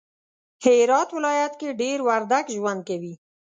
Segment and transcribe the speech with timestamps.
[0.65, 3.13] هرات ولایت کی دیر وردگ ژوند کوی